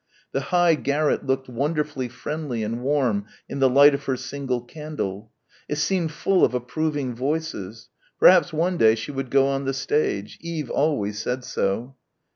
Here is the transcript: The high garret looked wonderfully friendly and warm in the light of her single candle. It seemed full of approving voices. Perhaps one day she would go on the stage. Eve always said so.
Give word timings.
The 0.31 0.41
high 0.49 0.73
garret 0.73 1.27
looked 1.27 1.47
wonderfully 1.47 2.09
friendly 2.09 2.63
and 2.63 2.81
warm 2.81 3.27
in 3.47 3.59
the 3.59 3.69
light 3.69 3.93
of 3.93 4.05
her 4.05 4.17
single 4.17 4.59
candle. 4.61 5.29
It 5.69 5.75
seemed 5.75 6.11
full 6.11 6.43
of 6.43 6.55
approving 6.55 7.13
voices. 7.13 7.89
Perhaps 8.19 8.51
one 8.51 8.77
day 8.77 8.95
she 8.95 9.11
would 9.11 9.29
go 9.29 9.45
on 9.45 9.65
the 9.65 9.75
stage. 9.75 10.39
Eve 10.41 10.71
always 10.71 11.19
said 11.21 11.43
so. 11.43 11.97